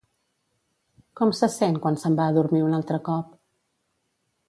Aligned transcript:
Com 1.21 1.35
se 1.41 1.51
sent 1.57 1.79
quan 1.85 1.99
se'n 2.05 2.19
va 2.23 2.27
a 2.31 2.35
dormir 2.41 2.65
un 2.71 2.77
altre 2.81 3.01
cop? 3.11 3.41